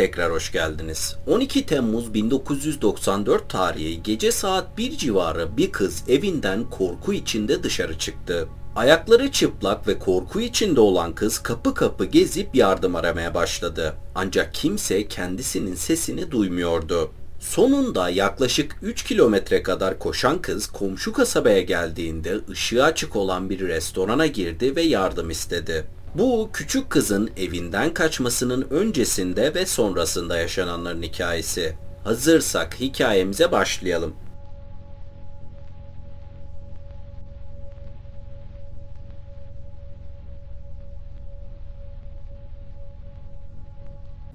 [0.00, 1.16] tekrar hoş geldiniz.
[1.26, 8.48] 12 Temmuz 1994 tarihi gece saat 1 civarı bir kız evinden korku içinde dışarı çıktı.
[8.76, 13.94] Ayakları çıplak ve korku içinde olan kız kapı kapı gezip yardım aramaya başladı.
[14.14, 17.10] Ancak kimse kendisinin sesini duymuyordu.
[17.40, 24.26] Sonunda yaklaşık 3 kilometre kadar koşan kız komşu kasabaya geldiğinde ışığı açık olan bir restorana
[24.26, 25.86] girdi ve yardım istedi.
[26.14, 31.74] Bu küçük kızın evinden kaçmasının öncesinde ve sonrasında yaşananların hikayesi.
[32.04, 34.14] Hazırsak hikayemize başlayalım.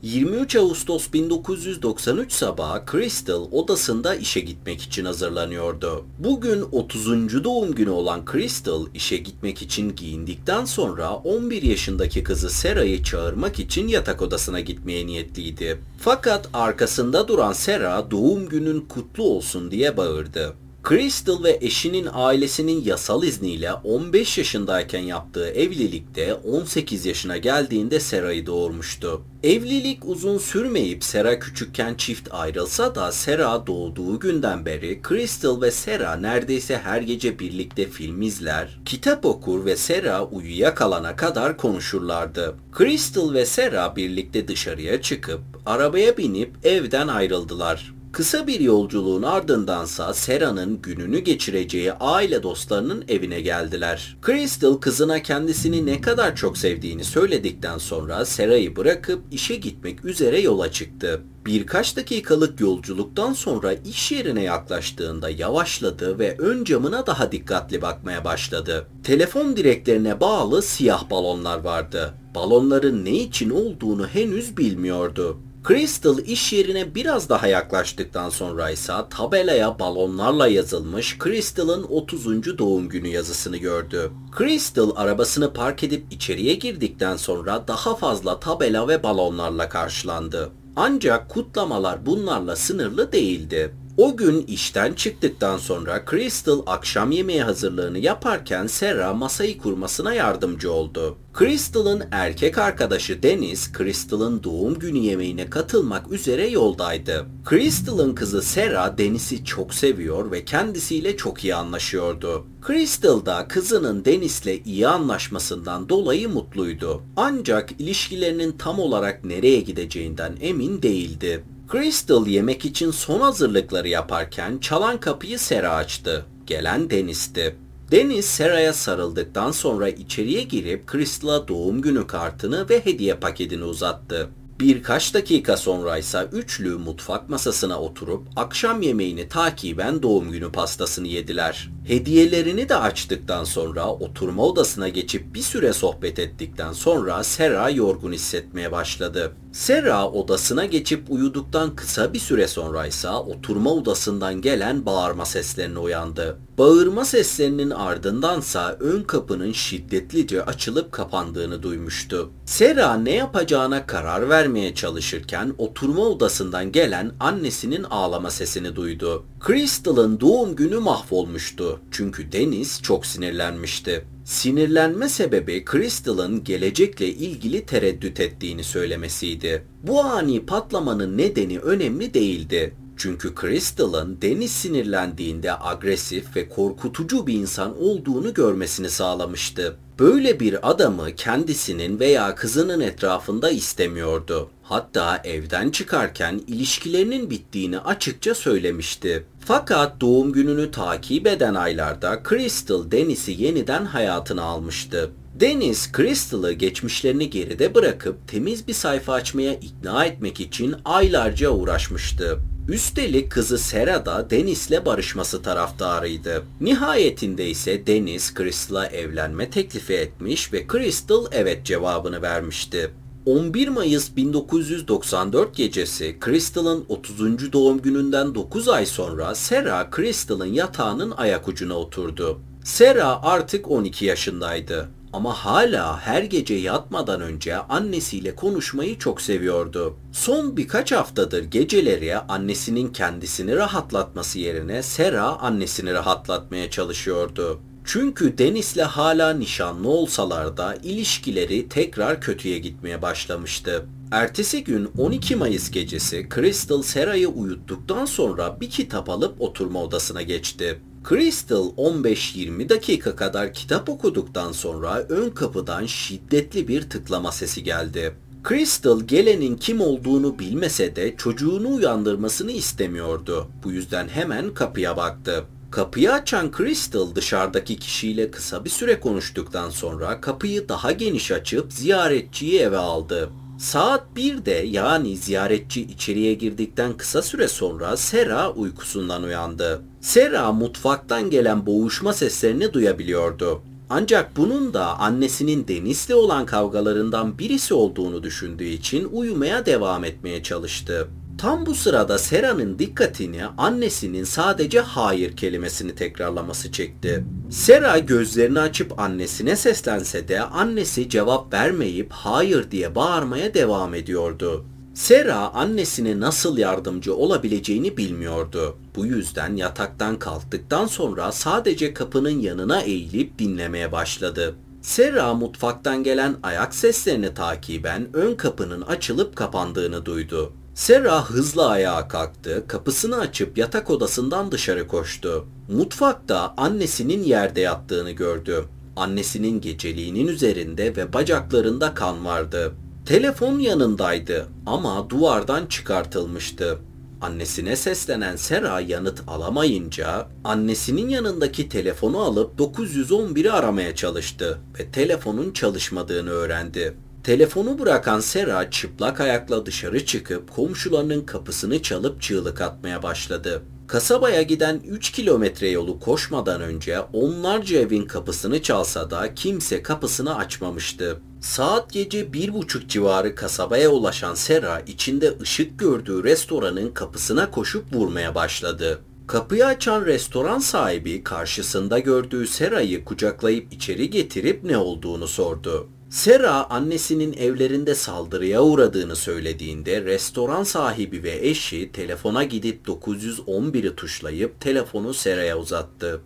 [0.05, 6.05] 23 Ağustos 1993 sabahı Crystal odasında işe gitmek için hazırlanıyordu.
[6.20, 7.44] Bugün 30.
[7.44, 13.88] doğum günü olan Crystal işe gitmek için giyindikten sonra 11 yaşındaki kızı Sarah'yı çağırmak için
[13.88, 15.80] yatak odasına gitmeye niyetliydi.
[16.00, 20.64] Fakat arkasında duran Sarah doğum günün kutlu olsun diye bağırdı.
[20.89, 29.22] Crystal ve eşinin ailesinin yasal izniyle 15 yaşındayken yaptığı evlilikte 18 yaşına geldiğinde Sera'yı doğurmuştu.
[29.44, 36.16] Evlilik uzun sürmeyip Sera küçükken çift ayrılsa da Sera doğduğu günden beri Crystal ve Sera
[36.16, 42.55] neredeyse her gece birlikte film izler, kitap okur ve Sera uyuyakalana kadar konuşurlardı.
[42.77, 47.95] Crystal ve Sera birlikte dışarıya çıkıp arabaya binip evden ayrıldılar.
[48.16, 54.17] Kısa bir yolculuğun ardındansa Sera'nın gününü geçireceği aile dostlarının evine geldiler.
[54.25, 60.71] Crystal kızına kendisini ne kadar çok sevdiğini söyledikten sonra Sera'yı bırakıp işe gitmek üzere yola
[60.71, 61.21] çıktı.
[61.45, 68.88] Birkaç dakikalık yolculuktan sonra iş yerine yaklaştığında yavaşladı ve ön camına daha dikkatli bakmaya başladı.
[69.03, 72.13] Telefon direklerine bağlı siyah balonlar vardı.
[72.36, 75.38] Balonların ne için olduğunu henüz bilmiyordu.
[75.67, 82.58] Crystal iş yerine biraz daha yaklaştıktan sonra ise tabelaya balonlarla yazılmış Crystal'ın 30.
[82.58, 84.11] doğum günü yazısını gördü.
[84.37, 90.52] Crystal arabasını park edip içeriye girdikten sonra daha fazla tabela ve balonlarla karşılandı.
[90.75, 93.75] Ancak kutlamalar bunlarla sınırlı değildi.
[93.98, 101.17] O gün işten çıktıktan sonra Crystal akşam yemeği hazırlığını yaparken Sarah masayı kurmasına yardımcı oldu.
[101.39, 107.26] Crystal'ın erkek arkadaşı Dennis, Crystal'ın doğum günü yemeğine katılmak üzere yoldaydı.
[107.50, 112.45] Crystal'ın kızı Sarah Dennis'i çok seviyor ve kendisiyle çok iyi anlaşıyordu.
[112.67, 117.02] Crystal da kızının Dennis'le iyi anlaşmasından dolayı mutluydu.
[117.16, 121.44] Ancak ilişkilerinin tam olarak nereye gideceğinden emin değildi.
[121.71, 126.26] Crystal yemek için son hazırlıkları yaparken çalan kapıyı Sera açtı.
[126.48, 127.55] Gelen Dennis'ti.
[127.92, 134.30] Deniz Sera'ya sarıldıktan sonra içeriye girip Crystal'a doğum günü kartını ve hediye paketini uzattı.
[134.59, 141.69] Birkaç dakika sonra ise üçlü mutfak masasına oturup akşam yemeğini takiben doğum günü pastasını yediler.
[141.88, 148.71] Hediyelerini de açtıktan sonra oturma odasına geçip bir süre sohbet ettikten sonra Sera yorgun hissetmeye
[148.71, 149.33] başladı.
[149.56, 156.38] Sera odasına geçip uyuduktan kısa bir süre sonra ise oturma odasından gelen bağırma seslerine uyandı.
[156.57, 162.30] Bağırma seslerinin ardındansa ön kapının şiddetlice açılıp kapandığını duymuştu.
[162.45, 169.25] Sera ne yapacağına karar vermeye çalışırken oturma odasından gelen annesinin ağlama sesini duydu.
[169.48, 171.80] Crystal'ın doğum günü mahvolmuştu.
[171.92, 174.06] Çünkü Deniz çok sinirlenmişti.
[174.25, 179.63] Sinirlenme sebebi Crystal'ın gelecekle ilgili tereddüt ettiğini söylemesiydi.
[179.83, 182.75] Bu ani patlamanın nedeni önemli değildi.
[182.98, 189.78] Çünkü Crystal'ın Deniz sinirlendiğinde agresif ve korkutucu bir insan olduğunu görmesini sağlamıştı.
[190.00, 194.50] Böyle bir adamı kendisinin veya kızının etrafında istemiyordu.
[194.63, 199.25] Hatta evden çıkarken ilişkilerinin bittiğini açıkça söylemişti.
[199.39, 205.12] Fakat doğum gününü takip eden aylarda Crystal Dennis'i yeniden hayatına almıştı.
[205.39, 212.40] Dennis, Crystal'ı geçmişlerini geride bırakıp temiz bir sayfa açmaya ikna etmek için aylarca uğraşmıştı.
[212.68, 216.44] Üstelik kızı Sera da Dennis'le barışması taraftarıydı.
[216.62, 222.92] Nihayetinde ise Dennis Crystal'a evlenme teklifi etmiş ve Crystal evet cevabını vermişti.
[223.26, 227.54] 11 Mayıs 1994 gecesi Crystal'ın 30.
[227.54, 232.40] doğum gününden 9 ay sonra Sera Crystal'ın yatağının ayak ucuna oturdu.
[232.64, 239.98] Sera artık 12 yaşındaydı ama hala her gece yatmadan önce annesiyle konuşmayı çok seviyordu.
[240.12, 247.60] Son birkaç haftadır geceleri annesinin kendisini rahatlatması yerine Sera annesini rahatlatmaya çalışıyordu.
[247.86, 253.86] Çünkü Deniz'le hala nişanlı olsalar da ilişkileri tekrar kötüye gitmeye başlamıştı.
[254.12, 260.82] Ertesi gün 12 Mayıs gecesi Crystal Sera'yı uyuttuktan sonra bir kitap alıp oturma odasına geçti.
[261.10, 268.16] Crystal 15-20 dakika kadar kitap okuduktan sonra ön kapıdan şiddetli bir tıklama sesi geldi.
[268.50, 273.48] Crystal gelenin kim olduğunu bilmese de çocuğunu uyandırmasını istemiyordu.
[273.63, 275.46] Bu yüzden hemen kapıya baktı.
[275.72, 282.60] Kapıyı açan Crystal dışarıdaki kişiyle kısa bir süre konuştuktan sonra kapıyı daha geniş açıp ziyaretçiyi
[282.60, 283.30] eve aldı.
[283.57, 289.81] Saat 1'de yani ziyaretçi içeriye girdikten kısa süre sonra Sera uykusundan uyandı.
[290.02, 293.62] Sera mutfaktan gelen boğuşma seslerini duyabiliyordu.
[293.90, 301.07] Ancak bunun da annesinin Deniz'le olan kavgalarından birisi olduğunu düşündüğü için uyumaya devam etmeye çalıştı.
[301.38, 307.25] Tam bu sırada Sera'nın dikkatini annesinin sadece hayır kelimesini tekrarlaması çekti.
[307.50, 314.65] Sera gözlerini açıp annesine seslense de annesi cevap vermeyip hayır diye bağırmaya devam ediyordu.
[314.94, 318.77] Sera annesine nasıl yardımcı olabileceğini bilmiyordu.
[318.95, 324.56] Bu yüzden yataktan kalktıktan sonra sadece kapının yanına eğilip dinlemeye başladı.
[324.81, 330.53] Sera mutfaktan gelen ayak seslerini takiben ön kapının açılıp kapandığını duydu.
[330.75, 335.45] Sera hızla ayağa kalktı, kapısını açıp yatak odasından dışarı koştu.
[335.69, 338.66] Mutfakta annesinin yerde yattığını gördü.
[338.95, 342.74] Annesinin geceliğinin üzerinde ve bacaklarında kan vardı.
[343.06, 346.80] Telefon yanındaydı ama duvardan çıkartılmıştı.
[347.21, 356.30] Annesine seslenen Sera yanıt alamayınca annesinin yanındaki telefonu alıp 911'i aramaya çalıştı ve telefonun çalışmadığını
[356.30, 356.98] öğrendi.
[357.25, 363.62] Telefonu bırakan Sera çıplak ayakla dışarı çıkıp komşularının kapısını çalıp çığlık atmaya başladı.
[363.88, 371.22] Kasabaya giden 3 kilometre yolu koşmadan önce onlarca evin kapısını çalsa da kimse kapısını açmamıştı.
[371.42, 378.36] Saat gece bir buçuk civarı kasabaya ulaşan Sera içinde ışık gördüğü restoranın kapısına koşup vurmaya
[378.36, 379.00] başladı.
[379.28, 385.89] Kapıyı açan restoran sahibi karşısında gördüğü Sera'yı kucaklayıp içeri getirip ne olduğunu sordu.
[386.16, 395.14] Sera annesinin evlerinde saldırıya uğradığını söylediğinde restoran sahibi ve eşi telefona gidip 911'i tuşlayıp telefonu
[395.14, 396.22] Sera'ya uzattı.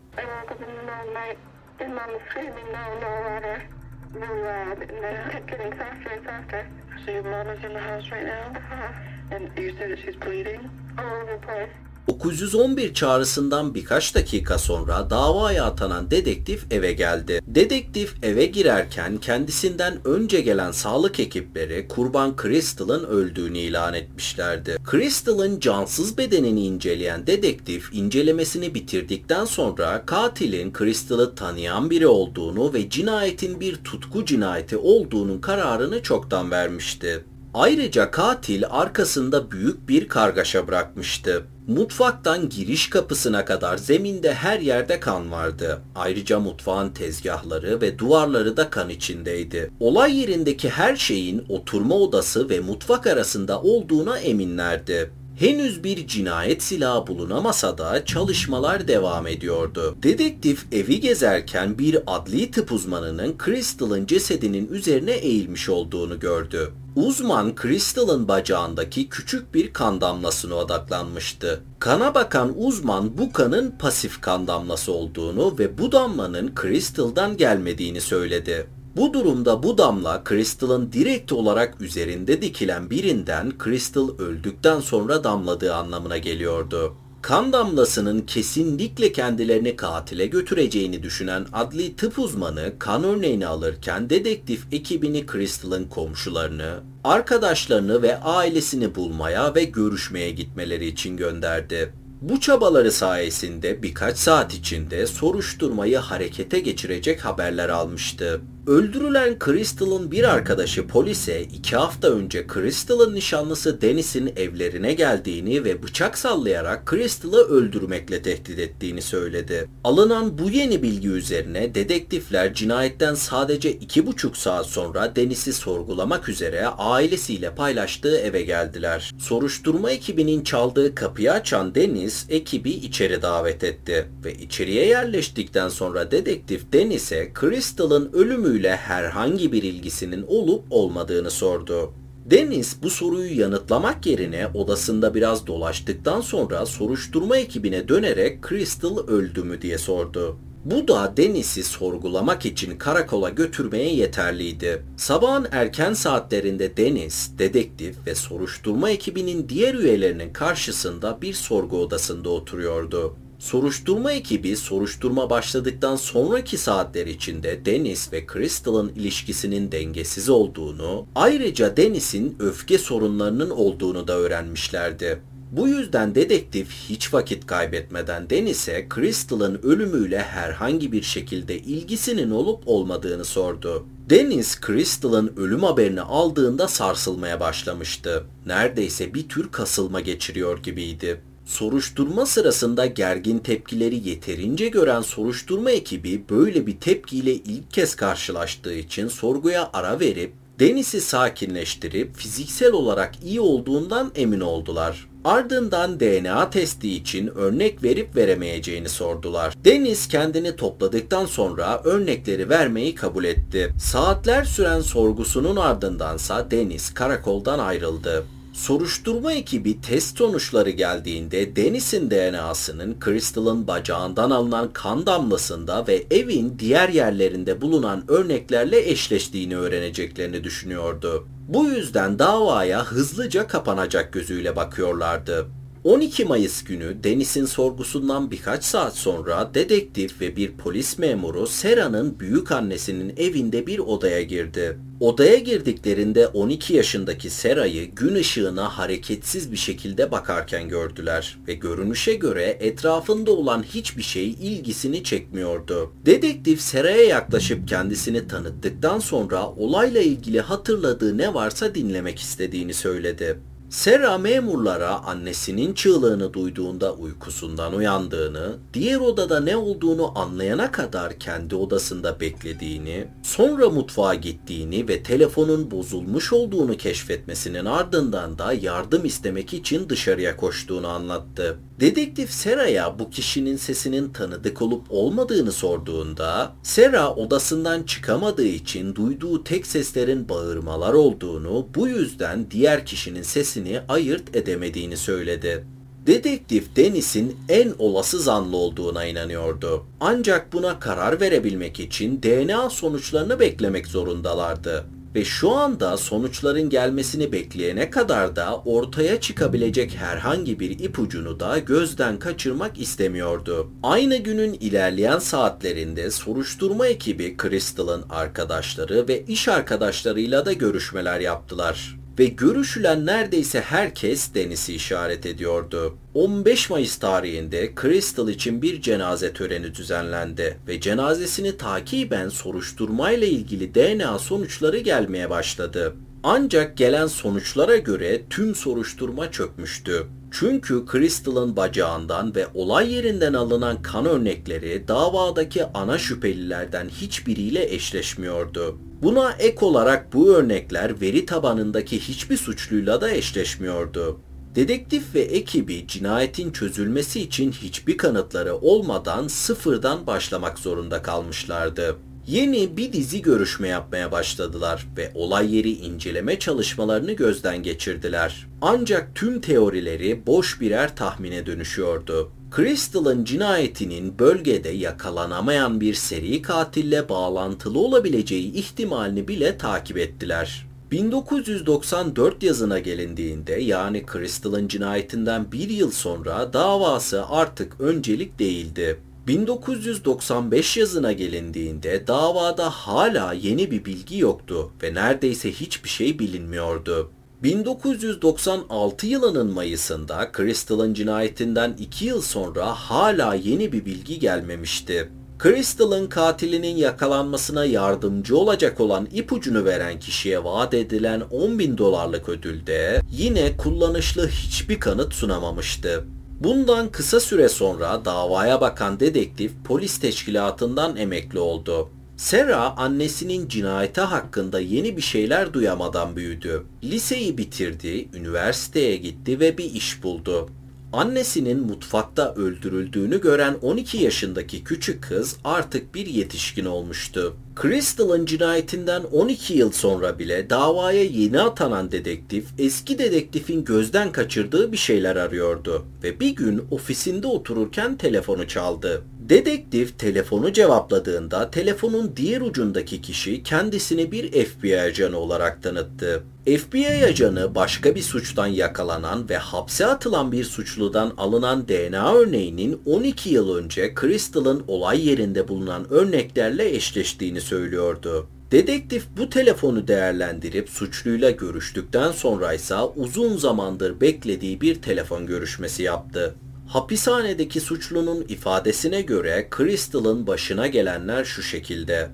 [12.10, 13.06] So your mom is in the house right now?
[13.06, 13.60] And you said that she's bleeding all over the place.
[13.60, 17.42] 911 çağrısından birkaç dakika sonra davaya atanan dedektif eve geldi.
[17.48, 24.78] Dedektif eve girerken kendisinden önce gelen sağlık ekipleri kurban Crystal'ın öldüğünü ilan etmişlerdi.
[24.92, 33.60] Crystal'ın cansız bedenini inceleyen dedektif incelemesini bitirdikten sonra katilin Crystal'ı tanıyan biri olduğunu ve cinayetin
[33.60, 37.24] bir tutku cinayeti olduğunun kararını çoktan vermişti.
[37.54, 41.46] Ayrıca katil arkasında büyük bir kargaşa bırakmıştı.
[41.70, 45.82] Mutfaktan giriş kapısına kadar zeminde her yerde kan vardı.
[45.96, 49.72] Ayrıca mutfağın tezgahları ve duvarları da kan içindeydi.
[49.80, 55.12] Olay yerindeki her şeyin oturma odası ve mutfak arasında olduğuna eminlerdi.
[55.40, 59.96] Henüz bir cinayet silahı bulunamasa da çalışmalar devam ediyordu.
[60.04, 66.72] Dedektif evi gezerken bir adli tıp uzmanının Crystal'ın cesedinin üzerine eğilmiş olduğunu gördü.
[66.96, 71.64] Uzman Crystal'ın bacağındaki küçük bir kan damlasına odaklanmıştı.
[71.80, 78.68] Kana bakan uzman bu kanın pasif kan damlası olduğunu ve bu damlanın Crystal'dan gelmediğini söyledi.
[78.98, 86.18] Bu durumda bu damla Crystal'ın direkt olarak üzerinde dikilen birinden Crystal öldükten sonra damladığı anlamına
[86.18, 86.96] geliyordu.
[87.22, 95.26] Kan damlasının kesinlikle kendilerini katile götüreceğini düşünen adli tıp uzmanı kan örneğini alırken dedektif ekibini
[95.32, 101.94] Crystal'ın komşularını, arkadaşlarını ve ailesini bulmaya ve görüşmeye gitmeleri için gönderdi.
[102.22, 108.42] Bu çabaları sayesinde birkaç saat içinde soruşturmayı harekete geçirecek haberler almıştı.
[108.68, 116.18] Öldürülen Crystal'ın bir arkadaşı polise iki hafta önce Crystal'ın nişanlısı Dennis'in evlerine geldiğini ve bıçak
[116.18, 119.70] sallayarak Crystal'ı öldürmekle tehdit ettiğini söyledi.
[119.84, 126.68] Alınan bu yeni bilgi üzerine dedektifler cinayetten sadece iki buçuk saat sonra Dennis'i sorgulamak üzere
[126.68, 129.12] ailesiyle paylaştığı eve geldiler.
[129.20, 136.74] Soruşturma ekibinin çaldığı kapıyı açan Dennis ekibi içeri davet etti ve içeriye yerleştikten sonra dedektif
[136.74, 141.94] Dennis'e Crystal'ın ölümüyle konuyla herhangi bir ilgisinin olup olmadığını sordu.
[142.26, 149.62] Dennis bu soruyu yanıtlamak yerine odasında biraz dolaştıktan sonra soruşturma ekibine dönerek Crystal öldü mü
[149.62, 150.38] diye sordu.
[150.66, 154.84] Bu da Dennis'i sorgulamak için karakola götürmeye yeterliydi.
[154.98, 163.16] Sabahın erken saatlerinde Dennis, dedektif ve soruşturma ekibinin diğer üyelerinin karşısında bir sorgu odasında oturuyordu.
[163.40, 172.36] Soruşturma ekibi soruşturma başladıktan sonraki saatler içinde Dennis ve Crystal'ın ilişkisinin dengesiz olduğunu, ayrıca Dennis'in
[172.40, 175.22] öfke sorunlarının olduğunu da öğrenmişlerdi.
[175.52, 183.26] Bu yüzden dedektif hiç vakit kaybetmeden Dennis'e Crystal'ın ölümüyle herhangi bir şekilde ilgisinin olup olmadığını
[183.26, 183.86] sordu.
[184.10, 188.24] Dennis, Crystal'ın ölüm haberini aldığında sarsılmaya başlamıştı.
[188.46, 191.22] Neredeyse bir tür kasılma geçiriyor gibiydi.
[191.50, 199.08] Soruşturma sırasında gergin tepkileri yeterince gören soruşturma ekibi böyle bir tepkiyle ilk kez karşılaştığı için
[199.08, 205.10] sorguya ara verip Dennis'i sakinleştirip fiziksel olarak iyi olduğundan emin oldular.
[205.24, 209.54] Ardından DNA testi için örnek verip veremeyeceğini sordular.
[209.66, 213.74] Dennis kendini topladıktan sonra örnekleri vermeyi kabul etti.
[213.80, 218.26] Saatler süren sorgusunun ardındansa Dennis karakoldan ayrıldı.
[218.60, 226.90] Soruşturma ekibi test sonuçları geldiğinde Dennis'in DNA'sının Crystal'ın bacağından alınan kan damlasında ve evin diğer
[226.90, 231.28] yerlerinde bulunan örneklerle eşleştiğini öğreneceklerini düşünüyordu.
[231.48, 235.48] Bu yüzden davaya hızlıca kapanacak gözüyle bakıyorlardı.
[235.84, 242.52] 12 Mayıs günü Dennis'in sorgusundan birkaç saat sonra dedektif ve bir polis memuru Sera'nın büyük
[242.52, 244.78] annesinin evinde bir odaya girdi.
[245.00, 252.58] Odaya girdiklerinde 12 yaşındaki Sera'yı gün ışığına hareketsiz bir şekilde bakarken gördüler ve görünüşe göre
[252.60, 255.94] etrafında olan hiçbir şey ilgisini çekmiyordu.
[256.06, 263.40] Dedektif Sera'ya yaklaşıp kendisini tanıttıktan sonra olayla ilgili hatırladığı ne varsa dinlemek istediğini söyledi.
[263.70, 272.20] Sera memurlara annesinin çığlığını duyduğunda uykusundan uyandığını, diğer odada ne olduğunu anlayana kadar kendi odasında
[272.20, 280.38] beklediğini, sonra mutfağa gittiğini ve telefonun bozulmuş olduğunu keşfetmesinin ardından da yardım istemek için dışarıya
[280.38, 281.58] koştuğunu anlattı.
[281.80, 289.68] Dedektif Sera'ya bu kişinin sesinin tanıdık olup olmadığını sorduğunda, Sera odasından çıkamadığı için duyduğu tek
[289.68, 295.66] seslerin bağırmalar olduğunu, bu yüzden diğer kişinin sesini ayırt edemediğini söyledi.
[296.08, 299.86] Dedektif Dennis'in en olası zanlı olduğuna inanıyordu.
[300.00, 304.86] Ancak buna karar verebilmek için DNA sonuçlarını beklemek zorundalardı
[305.16, 312.20] ve şu anda sonuçların gelmesini bekleyene kadar da ortaya çıkabilecek herhangi bir ipucunu da gözden
[312.20, 313.72] kaçırmak istemiyordu.
[313.84, 322.26] Aynı günün ilerleyen saatlerinde soruşturma ekibi Crystal'ın arkadaşları ve iş arkadaşlarıyla da görüşmeler yaptılar ve
[322.26, 325.98] görüşülen neredeyse herkes Dennis'i işaret ediyordu.
[326.14, 334.20] 15 Mayıs tarihinde Crystal için bir cenaze töreni düzenlendi ve cenazesini takiben soruşturmayla ilgili DNA
[334.20, 335.96] sonuçları gelmeye başladı.
[336.24, 340.08] Ancak gelen sonuçlara göre tüm soruşturma çökmüştü.
[340.32, 348.78] Çünkü Crystal'ın bacağından ve olay yerinden alınan kan örnekleri davadaki ana şüphelilerden hiçbiriyle eşleşmiyordu.
[349.02, 354.20] Buna ek olarak bu örnekler veri tabanındaki hiçbir suçluyla da eşleşmiyordu.
[354.56, 361.96] Dedektif ve ekibi cinayetin çözülmesi için hiçbir kanıtları olmadan sıfırdan başlamak zorunda kalmışlardı.
[362.28, 368.48] Yeni bir dizi görüşme yapmaya başladılar ve olay yeri inceleme çalışmalarını gözden geçirdiler.
[368.62, 372.32] Ancak tüm teorileri boş birer tahmine dönüşüyordu.
[372.56, 380.70] Crystal'ın cinayetinin bölgede yakalanamayan bir seri katille bağlantılı olabileceği ihtimalini bile takip ettiler.
[380.92, 389.00] 1994 yazına gelindiğinde yani Crystal'ın cinayetinden bir yıl sonra davası artık öncelik değildi.
[389.30, 397.12] 1995 yazına gelindiğinde davada hala yeni bir bilgi yoktu ve neredeyse hiçbir şey bilinmiyordu.
[397.44, 405.12] 1996 yılının Mayıs'ında Crystal'ın cinayetinden 2 yıl sonra hala yeni bir bilgi gelmemişti.
[405.44, 413.02] Crystal'ın katilinin yakalanmasına yardımcı olacak olan ipucunu veren kişiye vaat edilen 10 bin dolarlık ödülde
[413.12, 416.06] yine kullanışlı hiçbir kanıt sunamamıştı.
[416.40, 421.90] Bundan kısa süre sonra davaya bakan dedektif polis teşkilatından emekli oldu.
[422.18, 426.64] Sera annesinin cinayeti hakkında yeni bir şeyler duyamadan büyüdü.
[426.84, 430.50] Liseyi bitirdi, üniversiteye gitti ve bir iş buldu.
[430.94, 437.36] Annesinin mutfakta öldürüldüğünü gören 12 yaşındaki küçük kız artık bir yetişkin olmuştu.
[437.62, 444.78] Crystal'ın cinayetinden 12 yıl sonra bile davaya yeni atanan dedektif eski dedektifin gözden kaçırdığı bir
[444.78, 449.04] şeyler arıyordu ve bir gün ofisinde otururken telefonu çaldı.
[449.30, 456.24] Dedektif telefonu cevapladığında telefonun diğer ucundaki kişi kendisini bir FBI ajanı olarak tanıttı.
[456.46, 463.30] FBI ajanı başka bir suçtan yakalanan ve hapse atılan bir suçludan alınan DNA örneğinin 12
[463.30, 468.28] yıl önce Crystal'ın olay yerinde bulunan örneklerle eşleştiğini söylüyordu.
[468.52, 476.36] Dedektif bu telefonu değerlendirip suçluyla görüştükten sonra ise uzun zamandır beklediği bir telefon görüşmesi yaptı.
[476.70, 482.10] Hapishanedeki suçlunun ifadesine göre Crystal'ın başına gelenler şu şekilde.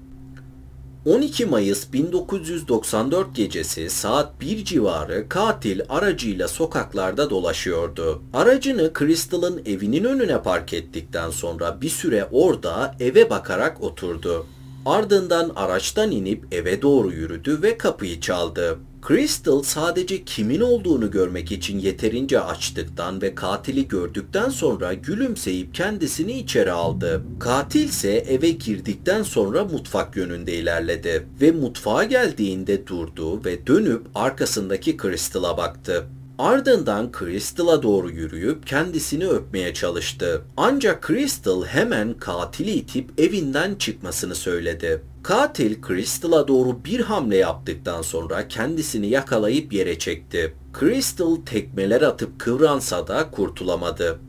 [1.06, 8.22] 12 Mayıs 1994 gecesi saat 1 civarı katil aracıyla sokaklarda dolaşıyordu.
[8.34, 14.46] Aracını Crystal'ın evinin önüne park ettikten sonra bir süre orada eve bakarak oturdu.
[14.86, 18.80] Ardından araçtan inip eve doğru yürüdü ve kapıyı çaldı.
[19.08, 26.72] Crystal sadece kimin olduğunu görmek için yeterince açtıktan ve katili gördükten sonra gülümseyip kendisini içeri
[26.72, 27.24] aldı.
[27.40, 34.98] Katil ise eve girdikten sonra mutfak yönünde ilerledi ve mutfağa geldiğinde durdu ve dönüp arkasındaki
[34.98, 36.06] Crystal'a baktı.
[36.40, 40.42] Ardından Crystal'a doğru yürüyüp kendisini öpmeye çalıştı.
[40.58, 45.02] Ancak Crystal hemen katili itip evinden çıkmasını söyledi.
[45.24, 50.54] Katil Crystal'a doğru bir hamle yaptıktan sonra kendisini yakalayıp yere çekti.
[50.80, 54.20] Crystal tekmeler atıp kıvransa da kurtulamadı.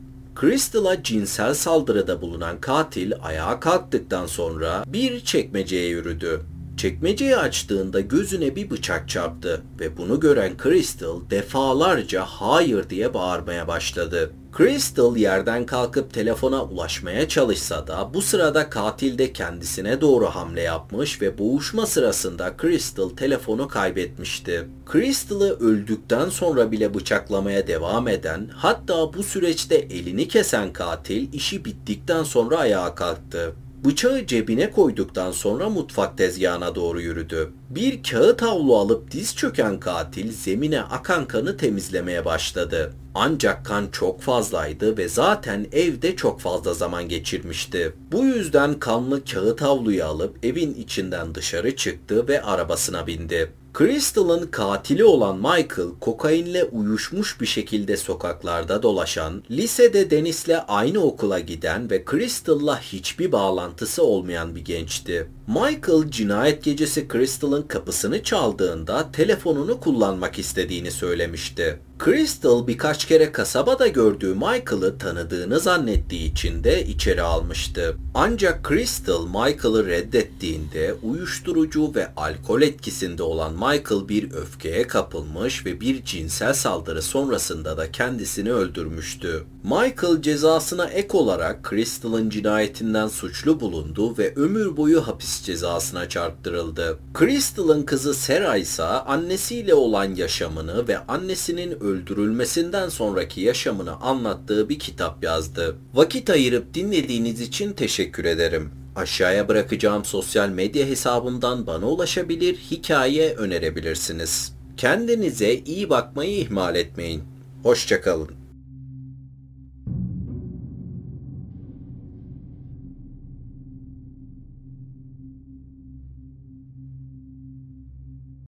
[0.41, 6.41] Crystal'a cinsel saldırıda bulunan katil ayağa kalktıktan sonra bir çekmeceye yürüdü.
[6.77, 14.31] Çekmeceyi açtığında gözüne bir bıçak çarptı ve bunu gören Crystal defalarca hayır diye bağırmaya başladı.
[14.57, 21.21] Crystal yerden kalkıp telefona ulaşmaya çalışsa da bu sırada katil de kendisine doğru hamle yapmış
[21.21, 24.67] ve boğuşma sırasında Crystal telefonu kaybetmişti.
[24.91, 32.23] Crystal'ı öldükten sonra bile bıçaklamaya devam eden hatta bu süreçte elini kesen katil işi bittikten
[32.23, 33.53] sonra ayağa kalktı.
[33.85, 37.49] Bıçağı cebine koyduktan sonra mutfak tezgahına doğru yürüdü.
[37.69, 42.93] Bir kağıt havlu alıp diz çöken katil zemine akan kanı temizlemeye başladı.
[43.15, 47.93] Ancak kan çok fazlaydı ve zaten evde çok fazla zaman geçirmişti.
[48.11, 53.51] Bu yüzden kanlı kağıt havluyu alıp evin içinden dışarı çıktı ve arabasına bindi.
[53.77, 61.89] Crystal'ın katili olan Michael, kokainle uyuşmuş bir şekilde sokaklarda dolaşan, lisede Dennis'le aynı okula giden
[61.89, 65.27] ve Crystal'la hiçbir bağlantısı olmayan bir gençti.
[65.47, 71.79] Michael cinayet gecesi Crystal'ın kapısını çaldığında telefonunu kullanmak istediğini söylemişti.
[72.05, 77.97] Crystal birkaç kere kasabada gördüğü Michael'ı tanıdığını zannettiği için de içeri almıştı.
[78.13, 86.03] Ancak Crystal Michael'ı reddettiğinde uyuşturucu ve alkol etkisinde olan Michael bir öfkeye kapılmış ve bir
[86.05, 89.43] cinsel saldırı sonrasında da kendisini öldürmüştü.
[89.63, 96.99] Michael cezasına ek olarak Crystal'ın cinayetinden suçlu bulundu ve ömür boyu hapis cezasına çarptırıldı.
[97.19, 105.23] Crystal'ın kızı Sarah ise annesiyle olan yaşamını ve annesinin öldürülmesinden sonraki yaşamını anlattığı bir kitap
[105.23, 105.75] yazdı.
[105.93, 108.71] Vakit ayırıp dinlediğiniz için teşekkür ederim.
[108.95, 114.53] Aşağıya bırakacağım sosyal medya hesabımdan bana ulaşabilir, hikaye önerebilirsiniz.
[114.77, 117.23] Kendinize iyi bakmayı ihmal etmeyin.
[117.63, 118.36] Hoşçakalın.